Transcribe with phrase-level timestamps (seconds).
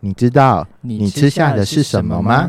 [0.00, 2.48] 你知道你你吃下的是什么吗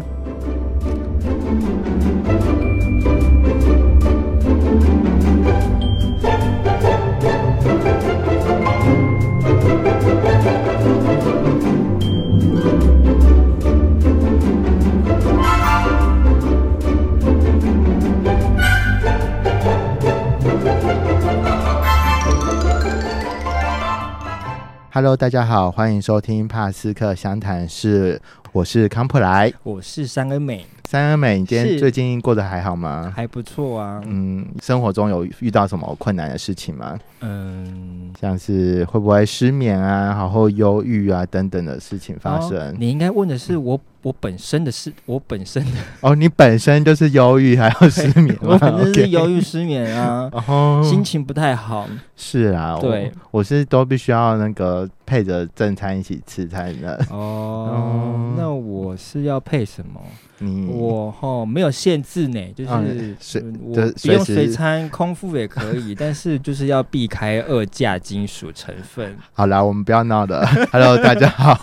[24.99, 28.21] ？？Hello，大家好，欢迎收听帕斯克相谈室，
[28.51, 29.49] 我是康普莱。
[29.63, 33.09] 我是三恩美，三恩美，你今天最近过得还好吗？
[33.15, 34.01] 还不错啊。
[34.05, 36.99] 嗯，生活中有遇到什么困难的事情吗？
[37.21, 42.75] 嗯，像是会不会失眠啊，然后忧郁啊等等的事情发哦生？
[42.77, 45.71] 你应该问的是我我本身的事，我本身的，
[46.01, 51.87] 哦，你本身就是忧郁还要失眠 我本身是忧郁失眠啊，哦，心情不太好。
[52.15, 56.93] 是啊，对，我是都必须要那个配着正餐一起吃才能。
[57.09, 60.01] 哦， 那我是要配什么？
[60.41, 69.17] 你我哈没有限制呢，就是嗯随嗯我不用随餐，空腹也可以，但是就是要避开二价金属成分。
[69.33, 70.45] 好啦，我们不要闹了。
[70.71, 71.59] Hello，大家好，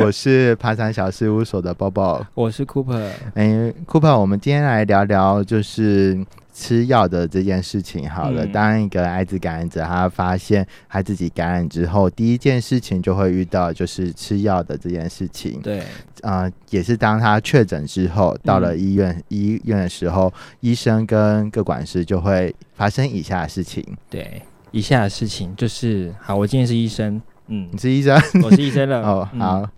[0.00, 2.24] 我是爬山小事务所的包包。
[2.34, 8.08] 我是 Cooper，哎，Cooper，我们今天来聊聊就是吃药的这件事情。
[8.08, 15.60] 好了，嗯当一个艾滋感染者他发现他自己感染之后，第一件事情就会遇到就是吃药的这件事情。
[15.62, 15.82] 对，
[16.22, 23.84] 啊，也是当他确诊之后，到了嗯医院、医院的时候，医生跟各管师就会发生以下的事情。
[24.08, 29.00] 对，以下的事情就是，好，我今天是医生，嗯你，是医生我是医生了。
[29.06, 29.68] 哦，嗯好，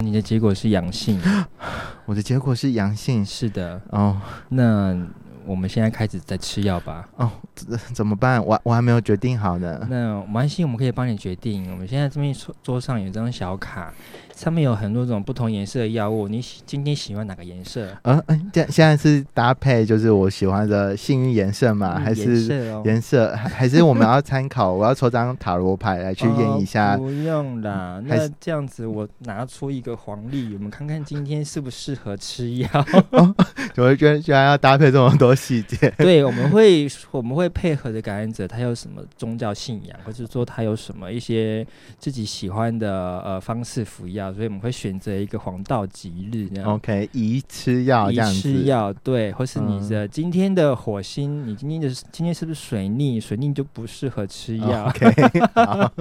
[0.00, 1.20] 你的结果是阳性，
[2.06, 3.24] 我的结果是阳性。
[3.24, 3.80] 是的。
[3.90, 4.20] 哦。
[4.48, 4.96] 那
[5.46, 7.08] 我们现在开始在吃药吧。
[7.16, 8.44] 哦，怎怎么办？
[8.44, 9.86] 我我还没有决定好呢。
[9.90, 11.70] 那没关系，我们可以帮你决定。
[11.70, 13.92] 我们现在这边桌桌上有一张小卡，
[14.36, 16.28] 上面有很多种不同颜色的药物。
[16.28, 17.88] 你喜今天喜欢哪个颜色？
[18.02, 21.94] 嗯嗯，这现在是搭配就是我喜欢的幸运颜色嘛？
[21.96, 22.44] 嗯还是
[22.84, 23.34] 颜色？
[23.34, 24.72] 还还是我们要参考？
[24.72, 26.98] 我要抽张塔罗牌来去验一下哦。
[27.02, 32.68] 不用啦，那这样子我拿出一个黄历，我们看看今天适不适合吃药。
[33.76, 35.92] 我会觉得居然要搭配这么多细节。
[35.98, 41.66] 对，我们会我们会配合的感染者，他有什么宗教信仰，或者说他有什么一些
[41.98, 46.74] 自己喜欢的呃方式服药，所以我们会选择一个黄道吉日这样。
[46.74, 48.40] OK，宜吃药这宜。
[48.40, 53.20] 吃药，对，或是你嗯的今天的火星，你今天的今天是不是水逆？
[53.20, 54.86] 水逆就不适合吃药。
[54.86, 55.92] OK，好，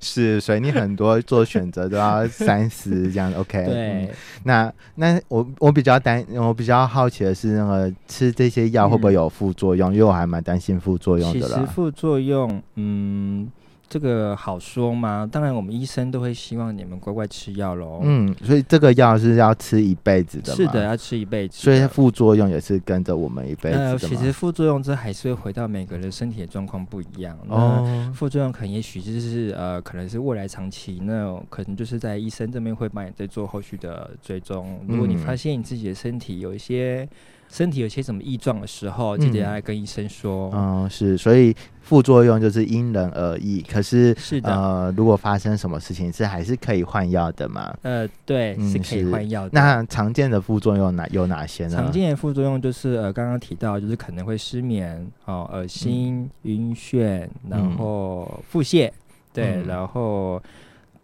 [0.00, 4.08] 是水逆很多做选择都要三思这样 OK，对嗯，
[4.44, 9.92] 那那我我比较担，我比较好奇的是那个吃这些药会不会有副作用？
[9.92, 11.58] 因为我还蛮担心副作用的啦。
[11.60, 13.50] 实副作用，嗯，
[13.88, 15.28] 这个好说吗？
[15.30, 20.82] 当然，我们医生都会希望你们乖乖吃药喽。，嗯，所以这个药是要吃一辈子的，是的，。
[20.84, 21.58] 要吃一辈子。
[21.58, 23.98] 所以副作用也是跟着我们一辈子呃，的。
[23.98, 27.38] 其实副作用这还是会回到每个人身体的状况不一样。
[27.46, 34.80] 那哦，副作用可能也许就是呃，可能是未来长期，那可能就是在医生这边会帮你再做后续的追踪。
[34.88, 37.08] 如果你嗯发现你自己的身体有一些
[37.54, 40.50] 身体有些什么异状的时候，记得来跟医生说。
[40.52, 43.62] 嗯，是，所以副作用就是因人而异。
[43.62, 47.72] 可是是的，呃，如果发生什么事情，是还是可以换药的嘛？
[47.82, 49.50] 呃，对，嗯是可以换药的。
[49.52, 51.76] 那常见的副作用哪有哪些呢？
[51.76, 58.90] 常见的副作用就是呃，刚刚提到就是可能会失眠、哦，恶心、晕眩，然嗯后腹泻，
[59.32, 60.42] 对，嗯然后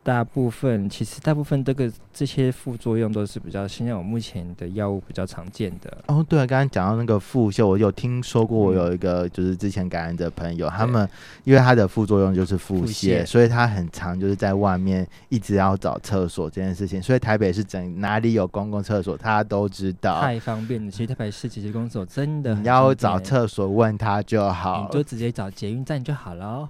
[0.03, 5.95] 大部分其实大部分这个这些副作用都是比较现在我目前的药物比较常见的。
[6.07, 11.07] 哦，对啊，刚刚讲到那个腹泻，我有听说过，我嗯有一个就是之前感染的朋友，他们
[11.45, 24.89] 因为他的副作用就是腹腹泻，泻所以他很常就是在外面一直要找厕所这件事情，所以台北是整哪里有公共厕所他都知道，太方便了，其实台北市其实公所真的很你要找厕所问他就好。
[24.91, 26.69] 你，就直接找捷运站就好了哦。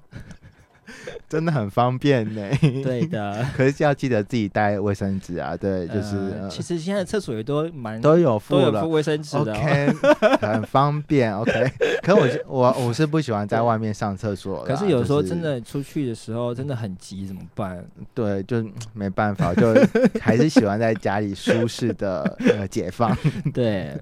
[1.29, 2.49] 真的很方便呢。
[2.83, 8.91] 对的， 可是要记得自己带卫生纸啊，对，就是、其实现在厕所也都蛮都有附了都有附。
[8.91, 9.57] 卫生纸的、哦。
[9.57, 9.93] OK，
[10.41, 11.35] 很方便。
[11.37, 11.73] OK，
[12.03, 14.65] 可我是我我是不喜欢在外面上厕所啦。
[14.67, 17.85] 可是有时候真的出去的时候真的很急，怎么办？
[18.15, 19.75] 对，就嗯没办法，就
[20.21, 23.17] 还是喜欢在家里舒适的呃解放。
[23.55, 23.97] 对，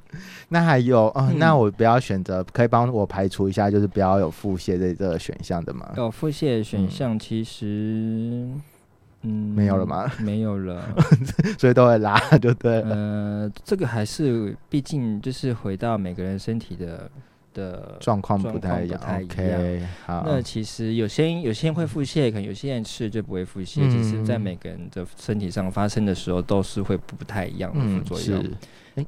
[0.49, 5.91] 那还有哦，嗯那我不要选择，可以帮我排除一下，就是不要有腹泻的这个选项的吗？
[5.97, 8.47] 有腹泻的选项其实，
[9.23, 10.11] 嗯，没有了吗？
[10.21, 10.83] 没有了。
[11.59, 12.95] 所以都会拉，就对了。
[12.95, 17.11] 呃，这个还是毕竟就是回到每个人身体的
[17.59, 19.01] 的状况不太一样。
[19.01, 23.91] OK，好，那其实有些人有些人会腹泻，可能有些人吃就不会腹泻。
[23.91, 28.43] 其实，在嗯每个人的身体上发生的时候，都是会不太一样的副嗯作用。
[28.43, 28.51] 是。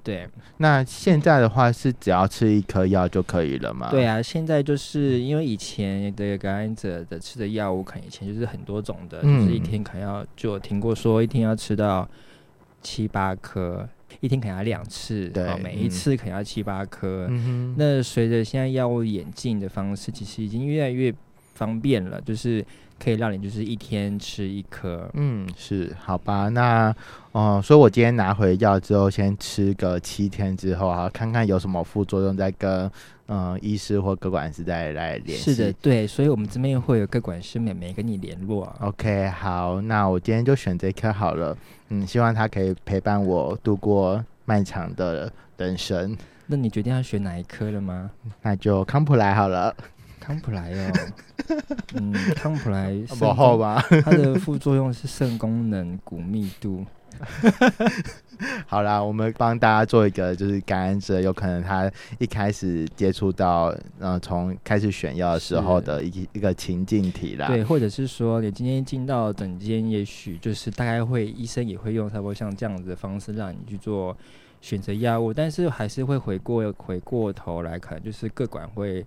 [0.04, 0.24] 对
[0.58, 3.88] 那现在的话是只要吃一颗药就可以了吗？
[3.90, 12.08] 对啊，现在就是因为以前的感染者的吃的药物，可能以前就是很多种的，嗯就是一天可能要就有听过说一天要吃到
[12.80, 13.88] 七八颗，
[14.18, 17.28] 一天可能要两次，对哦每一嗯次可能要七八颗。
[17.30, 21.14] 嗯，那随着现在药物眼镜的方式，其实已经越来越
[21.54, 22.64] 方便了，就是
[23.02, 25.08] 可以让你就是一天吃一颗。
[25.14, 26.94] 嗯，是，好吧，那，
[27.32, 32.90] 哦、所以我今天拿回药之后，先吃个七天之后啊，看看有什么副作用，再跟
[33.32, 35.54] 嗯、医师或各管师再来联系。
[35.54, 38.76] 是的，对，所以我们这边会有各管师妹妹跟你联络啊。
[38.80, 41.56] OK，好，那我今天就选这颗好了。
[41.90, 46.16] 嗯，希望它可以陪伴我度过漫长的人生。
[46.46, 48.10] 那你决定要选哪一颗了吗？
[48.42, 49.72] 那就康普莱好了，
[50.20, 50.92] 康普莱哦，
[51.94, 53.82] 嗯，康普莱肾不后吧？
[54.04, 56.84] 它的副作用是肾功能、骨密度。
[58.66, 67.48] 好啦，我们帮大家做一个，就是感染者有可能他一开始接触到，呃，从开始选药的时候的一一个情境题啦。
[67.48, 74.16] 对，或者是说你今天进到诊间，也许就是大概会医生也会用差不多像这样子的方式让你去做
[74.62, 79.04] 选择药物，但是还是会回过回过头来，可能就是各管会。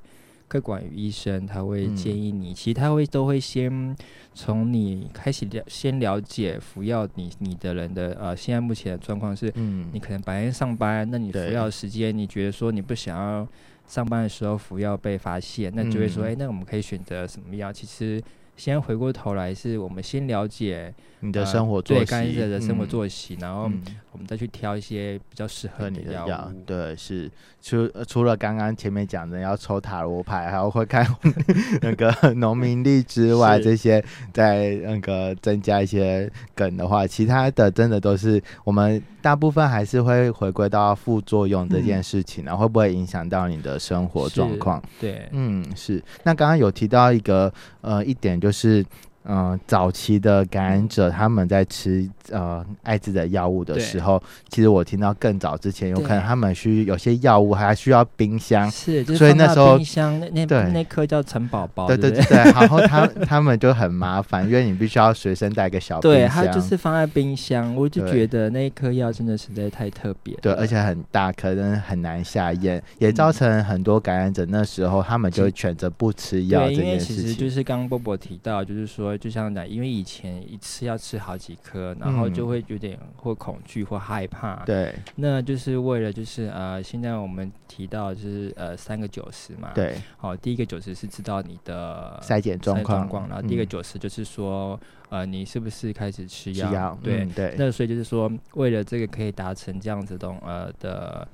[0.53, 1.95] 各管于医生他会嗯。
[1.95, 3.95] 建议你，其实他会都会先
[4.35, 9.89] 从你开始了先了解服药你你的人的呃现在目前的状况是，嗯。
[9.91, 13.47] 你可能白天上班，那你服药时间，你觉得说你不想要
[13.87, 16.27] 上班的时候服药被发现，那就会说，嗯。
[16.27, 17.73] 哎、那我们可以选择什么药？
[17.73, 18.21] 其实
[18.55, 22.87] 先回过头来，是我们先了解你的呃生活作息，对感染者的生活嗯。
[22.87, 23.81] 作息，然后嗯
[24.13, 27.29] 我们再去挑一些比较适合你的药对，是
[27.61, 31.05] 除呃除了刚刚前面讲的要抽塔罗牌，还有会看
[31.81, 44.81] 那个农民历之外，这些在那个增加一些梗的话，其他的真的都是我们大部分还是会回归到副作用这件事情然后，会不会影响到你的生活状况？
[45.01, 46.01] 对，嗯，是。
[46.23, 47.51] 那刚刚有提到一个
[47.81, 48.85] 呃一点就是。
[49.25, 58.69] 嗯、早期的感染者他们在吃呃艾滋的药物的时候，其实我听到更早之前，有可能他们需有些药物还需要冰箱。
[58.69, 70.35] 是，就是所以那时候冰箱那那对那颗叫陈宝宝，对对对然后他他们就很麻烦，因为你必须要随身带个小冰对，箱，它就是放在冰箱，我就觉得那一颗药真的实在太特别。
[70.41, 77.15] 对，而且很大颗，真的很难下咽，也造成很多感染者那时候他们就会选择不吃药因为件事情。
[77.17, 89.71] 其实就是刚刚波波提到，就是说，就像讲，因为以前一次要吃好几颗，然后就嗯会有点或恐惧或害怕。，对那就是为了就是呃，现在我们提到就是呃三个九十嘛。。
[89.73, 94.79] 对，好，第一个九十是知道你的筛检状状况况，然后第一个嗯九十就是说，
[95.09, 96.73] 呃，你是不是开始吃吃药？
[96.73, 97.23] 药，对。
[97.23, 101.27] 嗯对，那所以就是说，为了这个可以达成这样子的呃的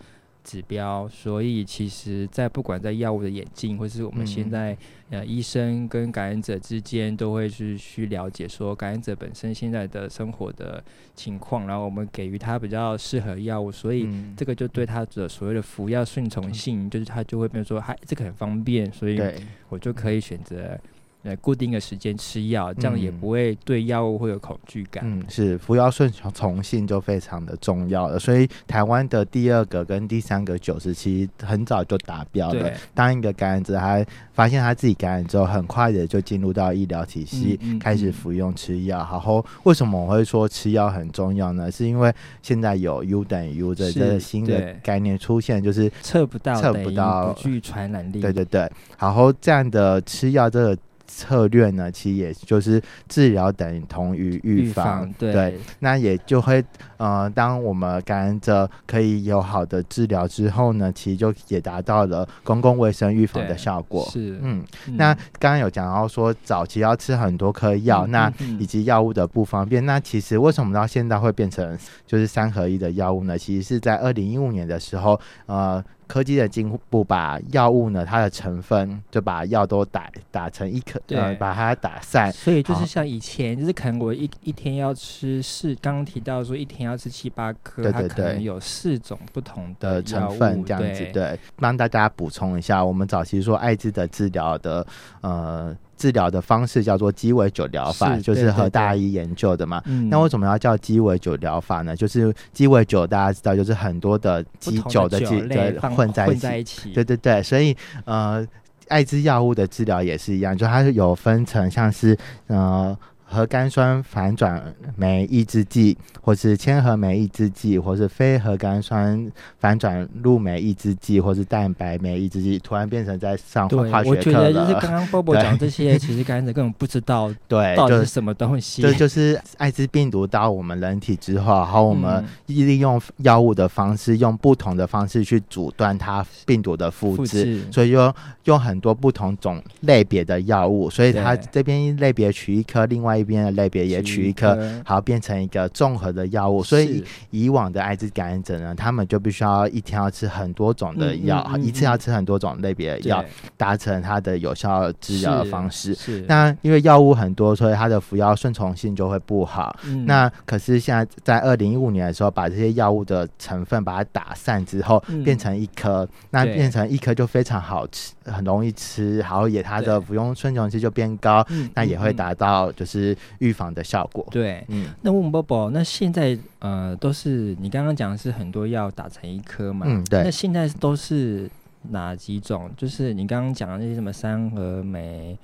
[0.43, 4.51] 指标，所以其实，在不管在药物的演进，或是我们现嗯。
[4.51, 4.77] 在、
[5.11, 10.83] 呃医生跟感染者之间，都会去去了解说感染者本身现在的生活的
[11.15, 14.03] 情况，然后我们给予他比较适合药物，所以。
[14.05, 14.35] 嗯。
[14.37, 19.19] 这个就对他的所谓的服药顺从性，就是他就会变成说，嗨，这个很方便，所以
[19.67, 20.79] 我就可以选择
[21.23, 25.03] 呃固定的时间吃药，这样也嗯不会对药物会有恐惧感。
[25.05, 32.71] 嗯，是服药顺从性就非常的重要了，所以台湾的第二个跟第三个九十七很早就达标了。
[32.93, 38.99] 当一个感染者他发现他自己感染之后，很快的就进入到医疗体系，嗯嗯开始嗯服用吃药。
[38.99, 41.69] 然后为什么我会说吃药很重要呢？
[41.71, 48.21] 是因为现在有 U 等于 U 的这个新的概念出现，就是测不到，测不到不具传染力。
[48.21, 50.77] 对对对，然后这样的吃药这个
[51.09, 56.63] 策略呢，其实也就是治疗等同于预预防，防对对那也就会
[56.97, 64.07] 呃，当我们感染者可以有好的治疗之后呢，其实就也达到了公共卫生预防的效果。
[64.11, 69.85] 是嗯，嗯那刚刚有讲到说早期要吃很多颗药，嗯那以及药物的不方便。
[69.85, 73.37] 那其实为什么到现在会变成就是三合一的药物呢？
[73.37, 75.83] 其实是在二零一五年的时候，呃。
[76.09, 88.07] 科技的进步把药物呢，它的成分就把药都打打成一颗，呃，对把它打散，所以就是像以前，就是可能我一一天要吃四，刚刚提到说一天要吃七八颗，对对对。
[88.09, 91.11] 它可能有四种不同的药成分这样子，对。
[91.11, 94.85] 对，帮大家补充一下，我们早期说艾滋的治疗的
[95.21, 99.81] 呃治疗的方式叫做鸡尾酒疗法，是就是和大一研究的嘛。
[99.85, 101.93] 嗯那为什么要叫鸡尾酒疗法呢？
[101.95, 107.75] 就是鸡尾酒大家知道，就是很多的鸡酒的酒基对类放混在一起，混在一起，对对对，所以
[108.05, 108.47] 呃，
[108.87, 112.97] 艾滋药物的治疗也是一样，就它是有分成像是呃。
[113.31, 114.61] 核苷酸反转
[114.95, 124.51] 酶抑制剂，或是铅合酶抑制剂，或是非核苷酸反转录酶抑制剂，或是蛋白酶抑制剂，突然变成在上对，化我觉学课了。
[124.51, 128.81] 得就是刚刚 Bobo 讲这些，其实感染者根本不知道 对，到底就是什么东西。
[128.83, 138.13] 这就是艾滋病毒到我们人体之后，然后我们嗯利用药物的方式，用不同的方式去阻断它病毒的复制，所以用
[138.45, 146.63] 用很多不同种类别的药物，所以它这边类别取一颗，另外一边的类别也取一颗，好变成一个综合的药物。
[146.63, 153.23] 所以以往的艾滋感染者呢，他们就必须要一天要吃很多种的嗯药，嗯嗯一次要吃很多种类别的药，
[153.55, 155.93] 达成它的有效治疗的方式。
[155.93, 159.75] 是那因为药物很多，所以它的服药顺从性就会不好。
[159.85, 160.05] 嗯。
[160.05, 165.23] 那可是现在在二零一五年的时候，把这些药物的成分把它打散之后，嗯。
[165.23, 173.08] 变成一颗，那变成一颗就非常好吃，很容易吃，然后也它的服用顺从性就变高，嗯那也会达到就是
[173.39, 174.27] 预防的效果。
[174.31, 174.63] 对。
[174.67, 179.85] 嗯，那问 Bobo，那现在呃都是你刚刚讲的是很多药打成一颗嘛？
[179.87, 181.49] 嗯对那现在都是
[181.91, 182.69] 哪几种？
[182.75, 185.37] 就是你刚刚讲的那些什么三合酶，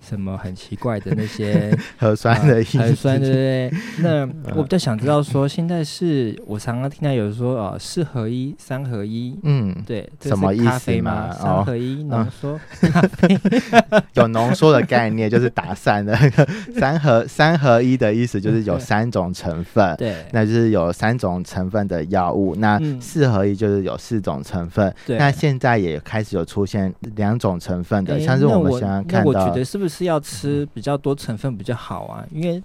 [0.00, 3.70] 什么很奇怪的那些 核酸的意思，啊很酸，对不对？
[3.98, 11.30] 那 我比较想知道说，现在是我常常听到有人说哦，四合一、三合一，嗯，对，这什么意思吗？
[11.32, 12.58] 三合一浓缩，
[14.14, 16.16] 有浓缩的概念，就是打散的。
[16.74, 19.94] 三合三合一的意思，就是有三种成分。
[19.96, 22.98] 对，那就是有三种成分的药物，那嗯。
[23.00, 24.92] 四合一就是有四种成分。
[25.06, 25.16] 对。
[25.18, 32.24] 那现在也开始有出现两种成分的，像是我我们现在看到那我觉得是不是要吃比较多成分比较好啊？
[32.32, 32.62] 因为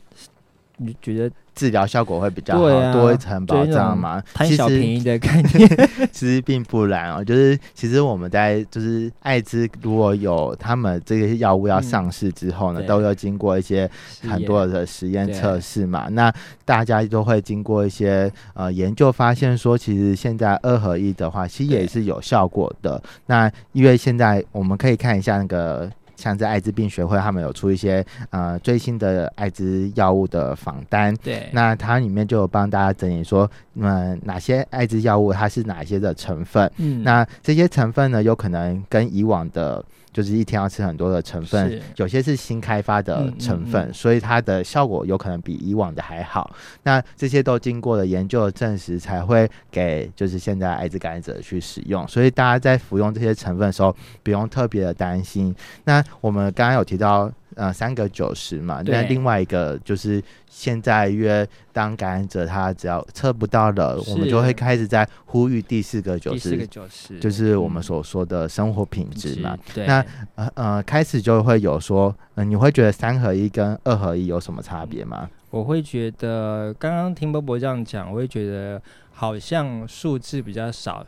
[0.77, 4.21] 你觉得治疗效果会比较好，啊多一层保障嘛。
[4.33, 5.69] 贪小便宜的概念，
[6.11, 13.89] 其实并不然哦，就是其实我们在就是艾滋如果有他们这些药物要嗯上市之后呢，对都要经过一些
[14.27, 16.07] 很多的实验测试嘛。
[16.09, 16.33] 那
[16.65, 23.01] 大家都会经过一些呃研究，发现说其实现在二合一的话，其实也是有效果的。
[23.27, 25.89] 那因为现在我们可以看一下那个。
[26.23, 36.71] 像在艾滋病学会，他们有出一些呃最新的艾滋药物的访单，对，那它里面就有帮大家整理说，嗯，哪些艾滋药物它是哪些的成分。
[36.77, 46.55] 嗯那这些成分呢，有可能跟以往的，就是一天要吃很多的成分，有些是新开发的成分，嗯所以它的效果有可能比以往的还好。
[46.83, 52.07] 那这些都经过了研究的证实，才会给就是现在艾滋感染者去使用。
[52.07, 55.53] 所以大家在服用这些成分的时候，不用特别的担心。
[55.83, 57.31] 那我们刚刚有提到。
[57.55, 70.05] 呃，三个九十嘛，那另外一个就是现在约当感染者他只要测不到了，我们就会开始在呼吁第四个九第四个十，九十就是我们嗯所说的生活品质嘛。，对，那
[70.35, 75.29] 呃呃，开始就会有说，呃，你会觉得三合一跟二合一有什么差别吗？
[75.49, 78.81] 我会觉得刚刚听波波这样讲，我会觉得
[79.11, 81.05] 好像数字比较少，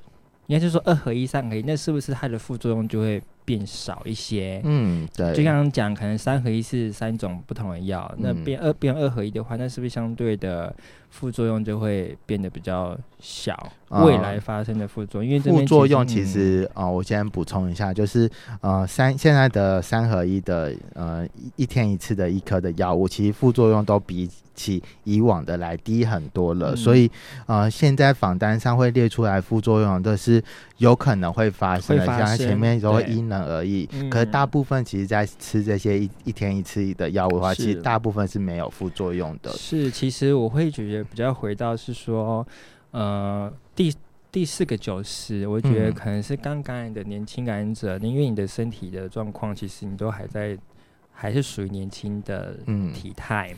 [0.48, 4.60] 应该是说二合一、三合一，那是不是它的副作用就会变少一些？
[4.66, 10.75] 嗯，对，就刚刚讲，可能三合一是三种不同的药，那嗯变二变二合一的话，那是不是相对的
[11.12, 13.54] 副作用就会变得比较小？
[13.88, 18.30] 啊未来发生的副作用，因为这副作用其嗯实啊、呃我先补充一下，就是
[18.62, 26.72] 呃三现在的三合一的呃一一天一次的一颗的药物，其实副作用都比起以往的来低很多了。
[26.74, 27.10] 嗯所以
[27.46, 30.44] 呃现在访单上会列出来副作用的是
[30.78, 33.04] 有可能会发生的，会发生像前面都会
[33.44, 33.89] 而已。
[33.94, 39.51] 嗯可是大部分其实在吃这些一一天一次的药物的话，其实大部分是没有副作用的。
[39.54, 42.46] 是，其实我会觉得比较回到是说，
[42.92, 43.94] 呃，第
[44.32, 50.58] 第四个九十，我觉得嗯可能是刚感染的年轻感染者，因为你的身体的状况，其实你都还在，
[51.16, 53.56] 还是属于年轻的嗯体态。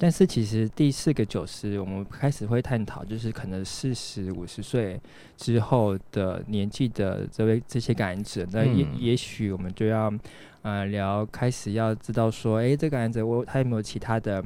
[0.00, 5.00] 但是其实第四个九十，我们开始会探讨，就是可能四十五十岁
[5.36, 10.12] 之后的年纪的这位这些感染者，那也、嗯也许我们就要
[10.62, 14.44] 呃聊，开始要知道说，哎，这个感染者我他有没有其他的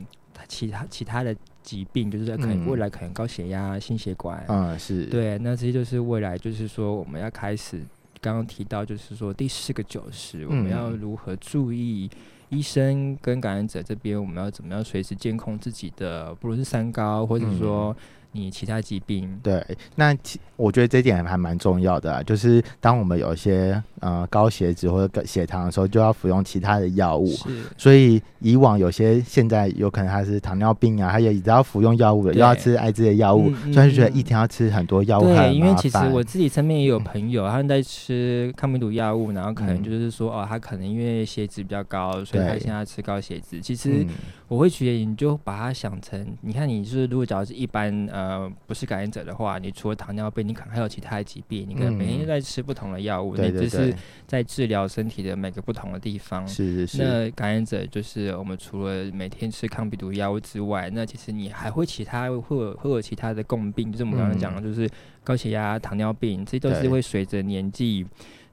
[0.49, 7.79] 其他其他的疾病，就是可能嗯未来可能高血压、心血管，嗯，是，，对，那这些就是未来就是说我们要开始
[8.23, 12.11] 刚刚提到，就是说第四个九十，我们要嗯如何注意。
[12.53, 17.97] 医生跟感染者这边，我们要怎么样随时监控自己的，不论是三高，或者说
[18.33, 19.39] 你其他疾病。
[19.43, 27.27] 对，那其我觉得这点还蛮重要的，啊就是当我们有一些呃高血脂或者血糖的时候，就要服用其他的药物。
[27.27, 43.61] 是，所以以往有些现在有可能他是糖尿病啊，他也只要服用药物的，又要吃艾滋的药物，所以就觉得一天要吃很多药物对，因为其实我自己身边也有朋友，他们在吃抗病毒药物，然后可能就是说哦，他可能因为血脂比较高，所以他现在吃高血脂。
[43.61, 44.07] 其实
[44.47, 48.22] 我会觉得，你就把它想成，你看你是如果假如是一般呃
[48.67, 53.95] 不是感染者的话，你除了糖尿病，你可能还有其他的疾病，你可能每天在吃不同的药物，你只是
[54.27, 56.47] 在治疗身体的每个不同的地方。
[56.47, 56.99] 是是是。
[57.03, 64.89] 那感染者就是我们除了每天吃抗病毒药物之外，那其实你还会其他会有会有其他的共病，就是我们刚刚讲的，就是
[65.23, 68.07] 高血压、糖尿病，这些都是会随着年纪。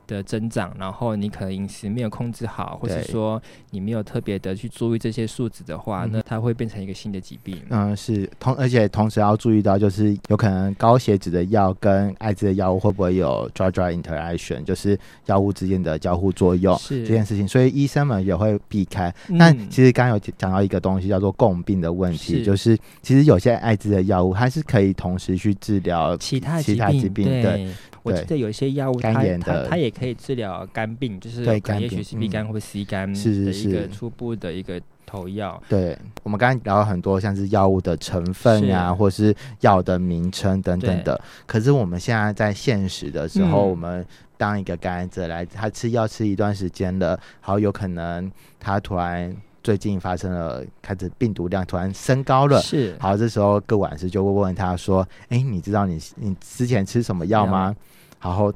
[0.09, 7.61] 的增长，然后你可能饮食没有控制好，或者说你没有特别的去注意这些数值的话，那它会变成一个新的疾病。
[7.69, 14.97] 嗯，是同，而且同时要注意到，就是有可能高血脂的药跟艾滋的药物会不会有 drug drug interaction，就是
[15.27, 19.13] 药物之间的交互作用这件事情，所以医生们也会避开。
[19.27, 27.69] 那其实刚刚有讲到一个东西叫做共病的问题，就是其实有些艾滋的药物它是可以同时去治疗其他其他疾病，对。
[28.09, 35.61] 我记得有一些药物，它它它也可以治疗肝病，就是肝，也许是 B 肝或 C 肝的一个初步的一个投药。
[35.69, 41.19] 对，我们刚刚聊了很多，像是药物的成分啊，或是药的名称等等的。
[41.45, 44.05] 可是我们现在在现实的时候，我们
[44.37, 49.35] 当一个感染者来，他吃药吃一段时间了，好有可能他突然。
[49.61, 52.61] 最近发生了，开始病毒量突然升高了。
[52.61, 57.75] 是，好，这时候各管事就会问他说：“哎，你知道你你之前吃什么药吗？”
[58.21, 58.53] 然后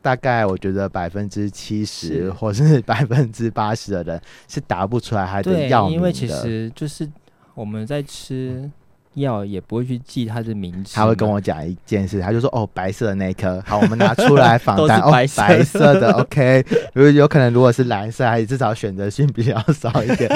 [0.00, 5.96] 大概我觉得百分之七十或是 百分之八十的人是答不出来他的药名的。
[5.96, 7.08] 因为其实就是
[7.54, 8.70] 我们在吃。
[9.14, 16.64] 药也不会去记它的名字，他会跟我讲一件事，他就说：“哦，白色的那一颗， 好，我们拿出来仿单 哦，白色的，OK。
[16.94, 20.28] 如果有可能，如果是蓝色，还是至少选择性比较少一点。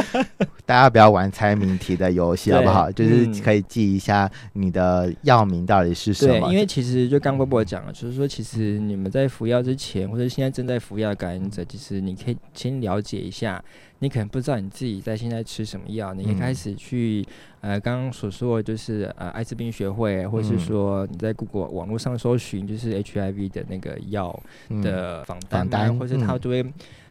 [0.64, 2.90] 大家不要玩猜谜题的游戏，好不好？
[2.92, 6.52] 就是可以记一下你的药名到底是什么。
[6.52, 13.62] 因为其实就刚波波讲了，就是说，其实你们在服药之前，或者现在正在服药的感染者，其实你可以先了解一下。
[14.00, 17.26] 你可能不知道你自己在现在吃什么药，你一开始去
[17.62, 24.38] 呃刚刚所说的就是呃艾滋病学会，或是说你在 Google 网络上搜寻就是 HIV 的那个药
[24.82, 26.62] 的访单，或是它都会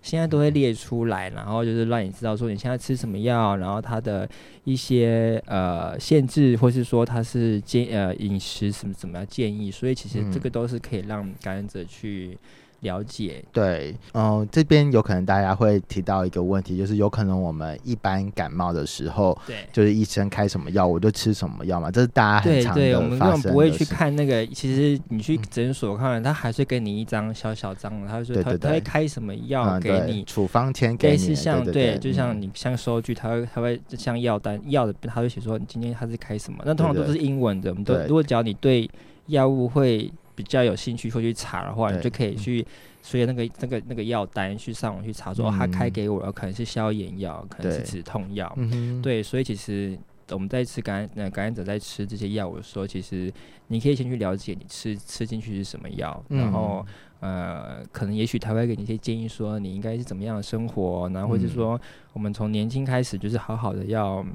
[0.04, 4.30] 现在都会列出来，然后就是让你知道说你现在吃什么药，然后它的
[4.64, 12.38] 一些呃限制，或是说它是建呃饮食什么怎么样建议，所以其实这个都是可以让感染者去。
[12.86, 38.88] 了解，对，嗯，这边有可能大家会提到一个问题，就是有可能我们一般感冒的时候，对，就是医生开什么药，我就吃什么药嘛，这是大家很常的我们根本不会去看那个，其实你去诊所看，他还是给你一张小小张的，他说他他会开什么药给你，处方签给你，是像对，就像你像收据，他会他会像药单药的，他会写说你今天他是开什么，那通常都是英文的，我们都如果只要你对
[39.26, 40.12] 药物会。
[40.36, 42.66] 比较有兴趣会去查的话，你就可以去
[43.02, 48.54] 随着那个那个那个药单去上网去查，说他开给我了可能是消炎药，可能是止痛药。
[49.02, 49.98] 对，所以其实
[50.32, 53.32] 我们在吃感染呃感染者在吃这些药物的时候，其实
[53.68, 56.86] 你可以先去了解你吃吃进去是什么药，然后
[57.22, 61.80] 呃，可能也许他会给你一些建议，说你应该是怎么样的生活，然后或者说
[62.12, 64.26] 我们从年轻开始就是好好的要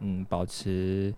[0.00, 1.14] 嗯保持。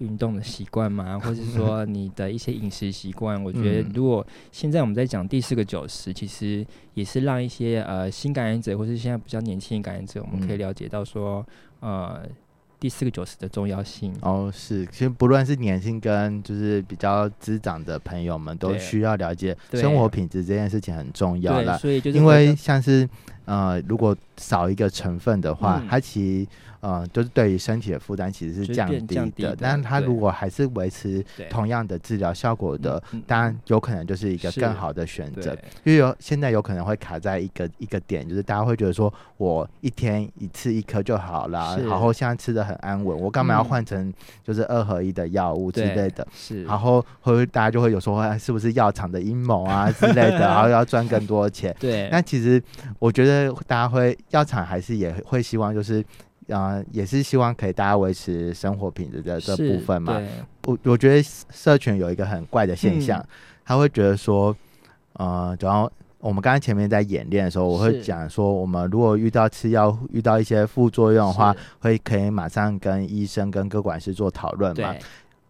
[0.00, 1.18] 运动的习惯吗？
[1.22, 3.42] 或者说你的一些饮食习惯？
[3.42, 11.46] 我觉得，如果现在我们在讲第四个九十，其实也是让一些呃新感染者，或是现在比较年轻的感染者，我们可以了解到说，
[11.80, 12.22] 呃，
[12.78, 14.14] 第四个九十的重要性。
[14.22, 21.76] 哦，是，其实不论是年轻跟就是比较滋长的朋友们，都需要了解生活品质这件事情很重要了。
[21.78, 23.06] 所以就是因为像是
[23.50, 26.48] 呃，如果少一个成分的话，它其实。
[26.80, 35.54] 呃，就是对于身体的负担其实是降低的，但是它如果还是维持同样的治疗效果的，当然有可能就是一个更好的选择。
[35.84, 44.10] 因为有现在有可能会卡在一个一个点，就是大家会觉得说我一天一次一颗就好了，然后现在吃的很安稳，我干嘛要换成
[44.42, 46.26] 就是二合一的药物之类的？
[46.32, 51.76] 是，然后会大家就会有说，是不是药厂的阴谋啊之类的， 然后要赚更多钱？
[51.78, 52.08] 对。
[52.10, 52.62] 那其实
[52.98, 56.04] 我觉得大家会药厂还是也会希望就是。
[56.48, 60.20] 啊，也是希望可以大家维持生活品质的这部分嘛。
[60.66, 63.24] 我我觉得社群有一个很怪的现象，
[63.64, 64.56] 他会觉得说，
[65.12, 74.92] 呃，主要我们刚刚前面在演练的时候，我会讲说，我们如果遇到吃药遇到一些副作用的话，会可以马上跟医生跟各管师做讨论嘛。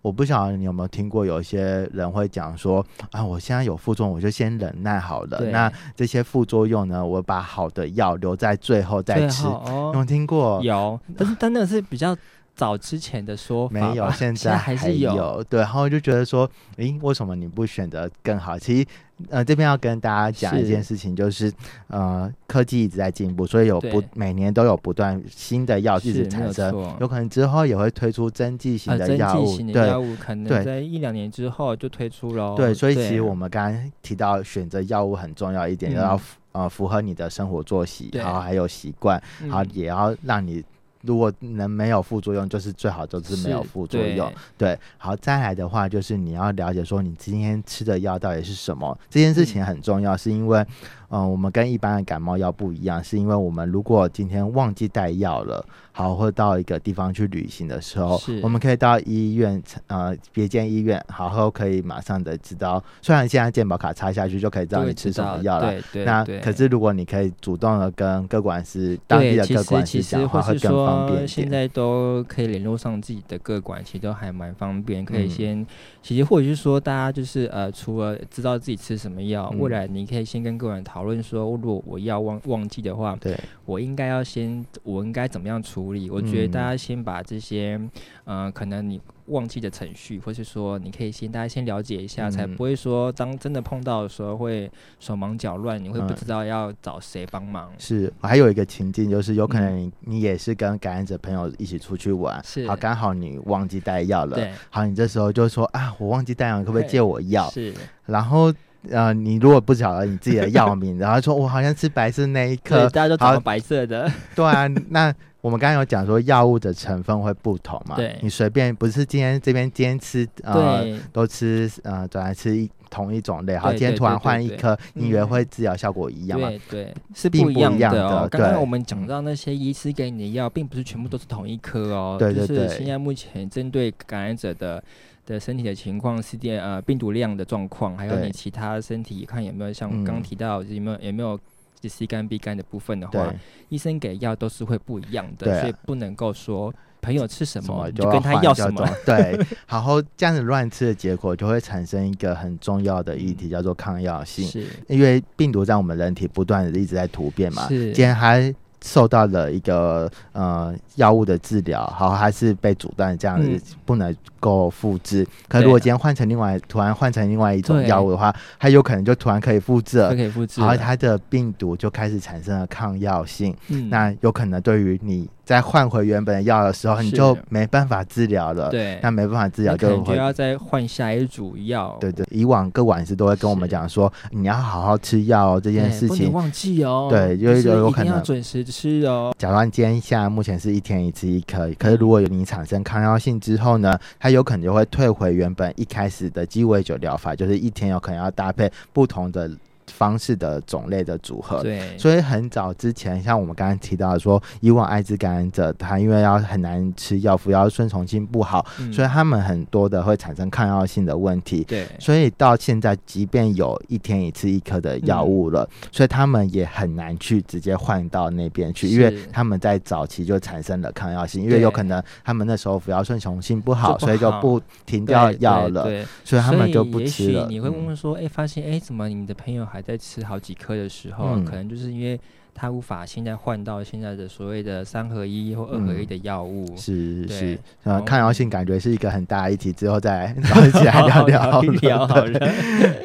[0.02, 5.40] 我不晓得你有没有听过，有一些人会讲说啊，我现在有副作用，我就先忍耐好了。
[5.50, 9.46] 那这些副作用呢，我把好的药留在最后再吃。
[9.46, 10.60] 有听过？
[10.62, 12.16] 有，但是但那个是比较
[12.54, 15.16] 早之前的说法，没有，现在在还是有。
[15.16, 15.44] 有。
[15.48, 18.58] 对，然后就觉得说，诶，为什么你不选择更好？
[18.58, 18.86] 其实，
[19.30, 21.50] 呃，这边要跟大家讲一件事情，就是
[21.88, 29.46] 呃，科技一直在进步，所以有不每年都有不断新的药一直是没有产生，错有可能之后也会推出针剂型的药物。
[29.46, 32.54] 剂型的对药物可能在一两年之后就推出了。
[32.56, 40.62] 对，所以其实我们刚刚提到选择药物很重要一点，嗯要符呃符合你的生活作息，然后还有习惯，然后、也要让你。
[41.02, 44.30] 如果能没有副作用，就是最好就是没有副作用。
[44.58, 50.64] 对对，好，再来的话就是你要了解说你今天吃的药到底是什么，这件事情很重要，是因为，
[51.10, 65.72] 嗯、我们跟一般的感冒药不一样，是因为我们如果今天忘记带药了，好，或到一个地方去旅行的时候，我们可以到医院，呃，别间医院，好后可以马上的知道，虽然现在健保卡插下去就可以知道你吃什么药了。
[65.72, 71.26] 对对那对可是，如果你可以主动的跟各管师当地的各管实其师讲话，会更方便。
[71.26, 75.04] 现在都可以联络上自己的各管，其实都还蛮方便。
[75.04, 75.66] 可以嗯先，
[76.02, 86.10] 其实或者是说，大家就是呃，除了知道自己吃什么药，嗯未来你可以先跟各管讨论说，如果我要忘忘记的话，对，我应该要先，我应该怎么样处理？
[86.10, 86.50] 我觉得嗯。
[86.50, 87.80] 大家先把这些，
[88.24, 97.70] 呃，可能你忘记的程序，或是说你可以先大家先了解一下，才嗯不会说当真的碰到的时候会手忙脚乱，你会不嗯知道要找谁帮忙。
[97.78, 102.66] 是，还有一个情境就是，有可嗯能你,、你也是跟感染者朋友一起出去玩，是。
[102.66, 107.48] 好，刚好你忘记带药了，对，好，你这时候就说啊，我忘记带药，你可不可以借我药？
[107.50, 107.72] 是，
[108.06, 108.52] 然后
[108.88, 115.12] 呃，你如果不晓得你自己的药名，然后说我好像吃白色那一，颗，大家都长得白色的，对啊，那
[115.42, 118.18] 我们刚刚有讲说药物的成分会不同嘛，对。
[118.22, 126.48] 你随便不是今天这边今天吃呃，都吃呃转来吃一同一种类，好，今天突然换一颗，你以为嗯会治疗效果一样吗？
[126.48, 128.28] 对对，是并不一样的哦。
[128.30, 132.16] 刚刚我们讲到那些医师给你的药，并不是全部都是同一颗哦。
[132.18, 134.82] 对对对就是现在目前针对感染者的
[135.30, 141.38] 的身体的情况、是电呃病毒量的状况，还有你其他身体看有没有像刚提到有没有有没有
[141.80, 143.32] 就 C 肝 B 肝的部分的话，，
[143.68, 148.86] 医生给药都是会不一样的，所以不能够说朋友吃什什么就跟他要什么。
[149.06, 154.46] 对，然后这样子乱吃的结果就会产生一个很重要的议题，叫做抗药性。
[154.46, 165.26] 是因为病毒在我们人体不断的一直在突变嘛，是今天还受到了一个呃药物的治疗，好，还是被阻断这样子、嗯不能够复制。
[165.48, 170.14] 可对如果今天换成另外突然换成另外一种药物的话，它有可能就突然可以复制了。
[170.14, 170.76] 可以复制然后。
[170.76, 178.70] 它的病毒就开始产生了抗药性，嗯那有可能对于你在换回原本的药的时候，你就没办法治疗了。
[178.70, 181.98] 对，那没办法治疗就可要再换下一组药。
[182.00, 186.32] 对对，以往各管师都会跟我们讲说，你要好好吃药哦，这件事情。
[186.32, 187.08] 忘记哦。
[187.10, 189.34] 对有就是有有可能准时吃哦。
[189.36, 199.50] 假如你今天现在目前是一天一次一颗，可是如果你产生抗药性之后呢，它有可能就会退回原本一开始的鸡尾酒疗法，就是一天有可能要搭配不同的
[199.90, 201.62] 方式的种类的组合。
[201.62, 208.92] 对，所以很早之前，像我们刚刚提到的说，以往艾滋感染者他因为要很难吃药，服药顺从性不好，嗯。
[208.92, 211.64] 所以他们很多的会产生抗药性的问题。
[211.64, 211.86] 对。
[211.98, 225.90] 所以到现在，即便有一天一次一颗的药物了，所以他们也很难去直接换到那边去，因为他们在早期就产生了抗药性，因为有可能他们那时候服药顺从性不好，所以就不停掉药了，对。
[226.00, 227.40] 对所以他们就不吃了。
[227.40, 231.44] 也许你会问说，哎、发现哎、诶怎么你的朋友还在吃好几颗的时候，嗯。
[231.44, 232.20] 可能就是因为
[232.54, 236.66] 他无法现在换到现在的所谓的三合一或二合一的药物。
[236.66, 241.72] 对是是，呃，抗药性感觉是一个很大的议题，之后再找一起来聊聊好了。
[241.80, 242.40] 聊 好了。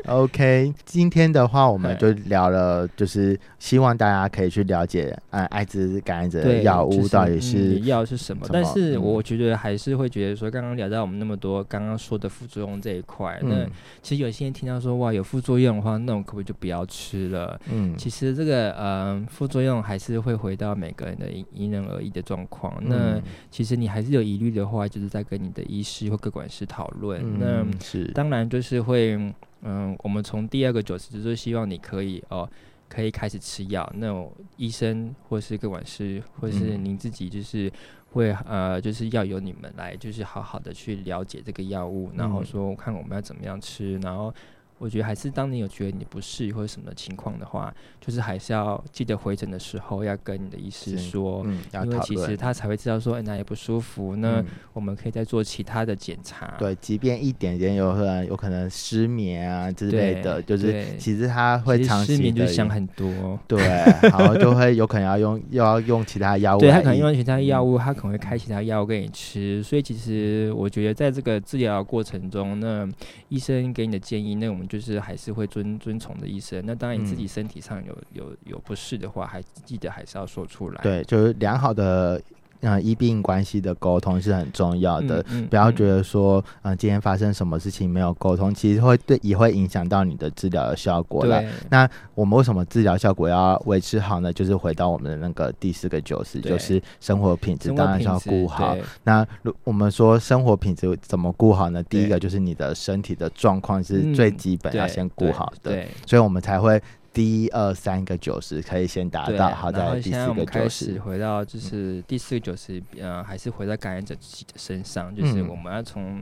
[0.08, 8.46] OK，今天的话，我们就聊了，就是希望大家可以去了解，呃，艾滋感染者药物到底是你药是什么？
[8.52, 13.70] 但什么嗯是我觉得还是会觉得说，刚刚聊到我们那么多刚刚说的副作用这一块，那嗯
[14.02, 17.60] 其实有些人听到说哇有副作用的话，那我可不可以就不要吃了？
[17.72, 22.82] 嗯，其实这个呃副作用还是会回到每个人的因因人而异的状况。
[22.82, 27.22] 那嗯其实你还是有疑虑的话，就是在跟你的医师或各管师讨论。
[27.38, 29.18] 那嗯是当然就是会，
[29.64, 32.50] 嗯，我们从第二个九十就是希望你可以哦，
[32.88, 33.92] 可以开始吃药。
[33.98, 34.08] 那
[34.56, 37.70] 医生或是各管师或是嗯您自己就是
[38.14, 44.34] 会呃，就是要由你们来，就是好好的去了解这个药物，然后嗯说看我们要怎么样吃，然后。
[44.78, 56.54] 我觉得还是当你有觉得你不适或者什么情况的话，就是还是要记得回诊的时候要跟你的医师说，嗯，因为其实他才会知道说，哎，哪里不舒服，那我们可以再做其他的检查。
[56.60, 63.60] 对，即便一点点有可能有可能失眠啊之类的，就是其实他会长期就想很多， 对，
[64.02, 72.88] 然后就会有可能要用又要用其他药物，对他可能用其他药物，他可能会开其他药物给你吃，所以其实我觉得在这个治疗过程中，那
[73.30, 76.64] 医生给你的建议，那我们就是还是会遵遵从的医生。
[76.66, 80.82] 那当然你自己身体上有有有不适的话，还记得还是要说出来。
[80.82, 82.22] 对，就是良好的。
[82.66, 91.44] 嗯，医病关系的沟通是很重要的，不要觉得说，嗯，今天发生什么事情没有沟通，其实会对也会影响到你的治疗的效果了。
[91.70, 94.34] 那我们为什么治疗效果要维持好呢？
[94.34, 98.76] 就是回到我们的那个第四个九十，就是生活品质，当然是要顾好。
[99.04, 99.26] 那
[99.64, 101.84] 我们说生活品质怎么顾好呢？
[101.84, 106.82] 第一个就是你的身体的状况是最基本要先顾好的，所以我们才会。
[107.16, 116.22] 第一二三个九十可以先达到，好在第四个九十回到就是第四个九十，呃，还是回到感染者自己的身上，就是我们要从。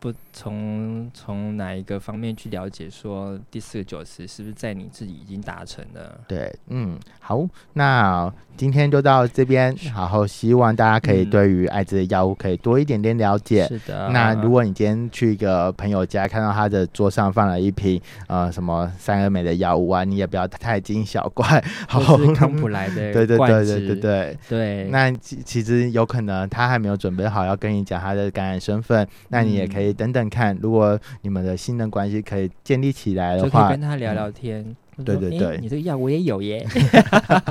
[0.00, 6.20] 不从从哪一个方面去了解，说第四个九十是不是在你自己已经达成了？
[6.28, 13.66] 对，嗯，好，那今天就到这边，然后希望大家可以对于艾滋的药物可以多一点点了解。
[13.66, 14.08] 是的。
[14.10, 21.44] 那如果你今天去一个朋友家，看到他的桌上放了一瓶呃什么三二美的药物啊，你也不要太惊小怪。
[21.88, 22.00] 好，
[22.36, 22.94] 康普来的。
[23.12, 24.84] 对对对对对对对。
[24.90, 29.87] 那其其实有可能他还没有准备好要跟你讲他的感染身份，那你也可以。
[29.92, 34.76] 等等看，如果你们的信任关系可以建立起来的话，可以跟他聊聊天。
[35.04, 36.66] 对对对，你这个药我也有耶，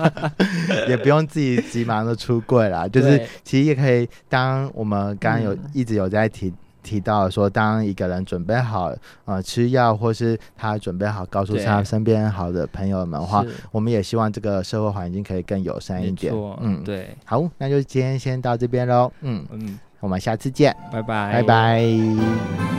[0.89, 2.85] 也不用自己急忙的出柜啦。
[2.91, 16.33] 就是其实也可以，当我们刚刚有一直有在提提到说，当一个人准备好呃吃药，或是他准备好告诉他身边好的朋友们的话，我们也希望这个社会环境可以更友善一点。
[16.59, 17.15] 嗯，对。
[17.23, 19.09] 好，那就今天先到这边喽。
[19.21, 19.79] 嗯嗯。
[19.99, 22.76] 我们下次见，拜拜，拜拜。